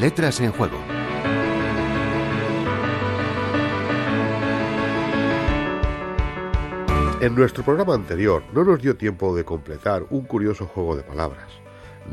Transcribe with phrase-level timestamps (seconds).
[0.00, 0.78] Letras en Juego.
[7.20, 11.48] En nuestro programa anterior no nos dio tiempo de completar un curioso juego de palabras,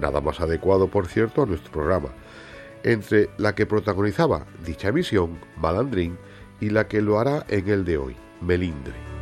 [0.01, 2.09] nada más adecuado por cierto a nuestro programa,
[2.83, 6.17] entre la que protagonizaba dicha emisión, Malandrín,
[6.59, 9.16] y la que lo hará en el de hoy, Melindre.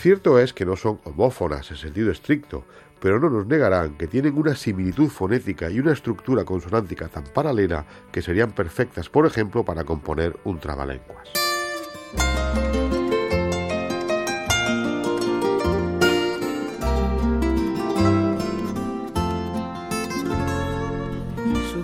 [0.00, 2.64] Cierto es que no son homófonas en sentido estricto,
[3.02, 7.84] pero no nos negarán que tienen una similitud fonética y una estructura consonántica tan paralela
[8.10, 11.28] que serían perfectas, por ejemplo, para componer un trabalenguas.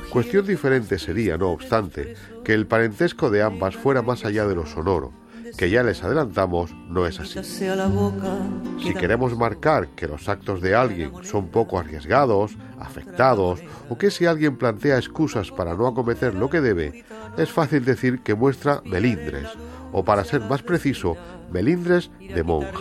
[0.09, 4.64] Cuestión diferente sería, no obstante, que el parentesco de ambas fuera más allá de lo
[4.64, 5.12] sonoro,
[5.56, 7.42] que ya les adelantamos no es así.
[7.45, 14.27] Si queremos marcar que los actos de alguien son poco arriesgados, afectados, o que si
[14.27, 17.05] alguien plantea excusas para no acometer lo que debe,
[17.36, 19.48] es fácil decir que muestra melindres,
[19.92, 21.16] o para ser más preciso,
[21.52, 22.72] melindres de monja.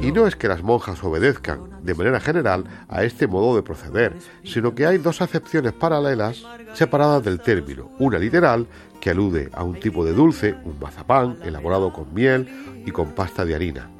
[0.00, 4.16] Y no es que las monjas obedezcan, de manera general, a este modo de proceder,
[4.44, 6.44] sino que hay dos acepciones paralelas
[6.74, 8.66] separadas del término, una literal,
[9.00, 13.44] que alude a un tipo de dulce, un mazapán, elaborado con miel y con pasta
[13.44, 13.90] de harina,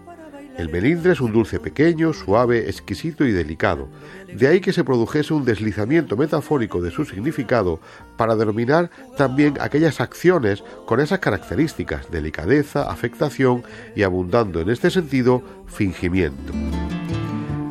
[0.59, 3.89] el melindre es un dulce pequeño, suave, exquisito y delicado.
[4.33, 7.81] De ahí que se produjese un deslizamiento metafórico de su significado
[8.17, 13.63] para denominar también aquellas acciones con esas características, delicadeza, afectación
[13.97, 16.53] y abundando en este sentido, fingimiento.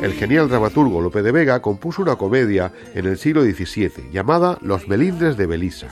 [0.01, 4.87] El genial dramaturgo Lope de Vega compuso una comedia en el siglo XVII llamada Los
[4.87, 5.89] Melindres de Belisa,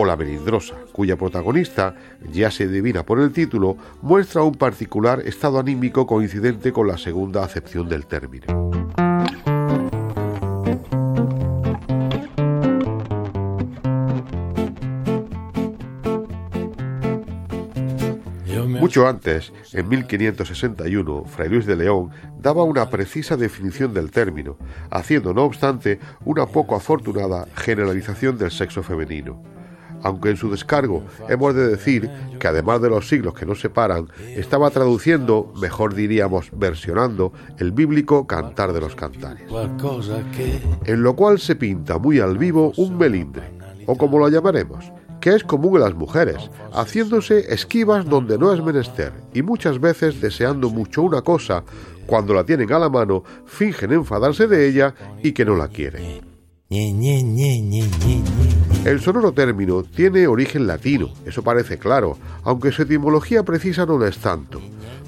[0.00, 1.94] o La Melindrosa, cuya protagonista,
[2.32, 7.44] ya se adivina por el título, muestra un particular estado anímico coincidente con la segunda
[7.44, 8.46] acepción del término.
[18.80, 24.56] Mucho antes, en 1561, Fray Luis de León daba una precisa definición del término,
[24.90, 29.59] haciendo no obstante una poco afortunada generalización del sexo femenino
[30.02, 34.08] aunque en su descargo hemos de decir que además de los siglos que nos separan,
[34.18, 39.44] estaba traduciendo, mejor diríamos versionando, el bíblico Cantar de los Cantares,
[40.84, 43.42] en lo cual se pinta muy al vivo un melindre,
[43.86, 48.62] o como lo llamaremos, que es común en las mujeres, haciéndose esquivas donde no es
[48.62, 51.62] menester, y muchas veces deseando mucho una cosa,
[52.06, 56.28] cuando la tienen a la mano, fingen enfadarse de ella y que no la quieren.
[58.84, 64.06] El sonoro término tiene origen latino, eso parece claro, aunque su etimología precisa no lo
[64.06, 64.58] es tanto.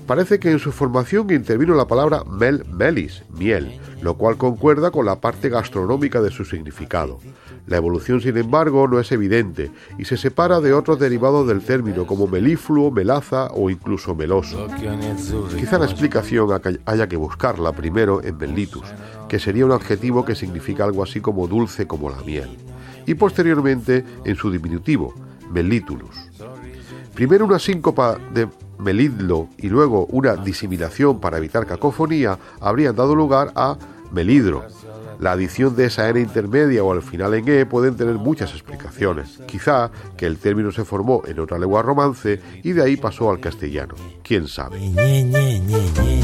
[0.06, 5.06] Parece que en su formación intervino la palabra mel melis, miel, lo cual concuerda con
[5.06, 7.18] la parte gastronómica de su significado.
[7.66, 12.06] La evolución, sin embargo, no es evidente y se separa de otros derivados del término
[12.06, 14.66] como melifluo, melaza o incluso meloso.
[15.56, 16.50] Quizá la explicación
[16.84, 18.84] haya que buscarla primero en mellitus,
[19.30, 22.50] que sería un adjetivo que significa algo así como dulce como la miel,
[23.06, 25.14] y posteriormente en su diminutivo,
[25.50, 26.16] melitulus.
[27.14, 28.48] Primero una síncopa de
[28.78, 33.76] melidlo y luego una disimilación para evitar cacofonía habrían dado lugar a
[34.10, 34.66] melidro,
[35.22, 39.38] la adición de esa N intermedia o al final en E pueden tener muchas explicaciones.
[39.46, 43.38] Quizá que el término se formó en otra lengua romance y de ahí pasó al
[43.38, 43.94] castellano.
[44.24, 44.80] ¿Quién sabe?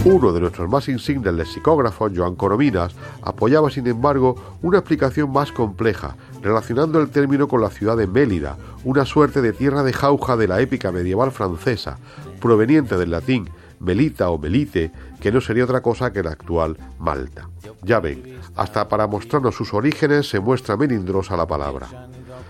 [0.05, 6.17] Uno de nuestros más insignes lexicógrafos, Joan Corominas, apoyaba sin embargo una explicación más compleja,
[6.43, 10.49] relacionando el término con la ciudad de Mélida, una suerte de tierra de jauja de
[10.49, 11.99] la épica medieval francesa,
[12.41, 13.51] proveniente del latín
[13.81, 14.91] Melita o Melite,
[15.21, 17.49] que no sería otra cosa que la actual Malta.
[17.83, 21.87] Ya ven, hasta para mostrarnos sus orígenes se muestra melindrosa la palabra.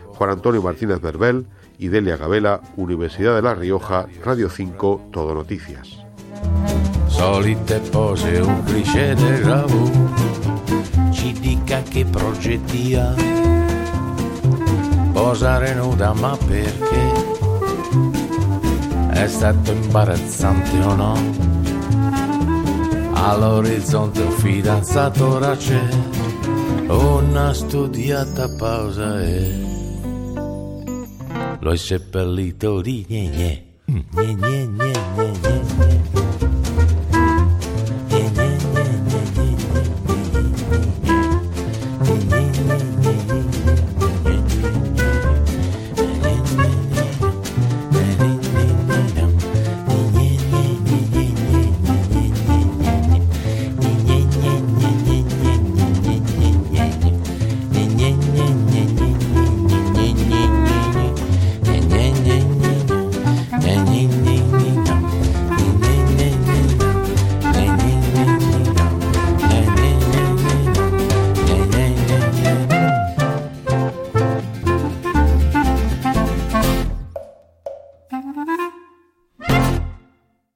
[0.06, 1.47] Juan Antonio Martínez Berbel
[1.78, 5.99] y Delia Gabela, Universidad de La Rioja, Radio 5, Todo Noticias.
[7.09, 7.81] Solite
[8.43, 9.69] un de
[15.19, 17.12] posare nuda ma perché?
[19.11, 21.15] È stato imbarazzante o no?
[23.15, 25.88] All'orizzonte un fidanzato ora c'è,
[26.87, 29.67] una studiata pausa e
[31.59, 35.98] l'ho seppellito di gne gne, gne gne gne gne gne.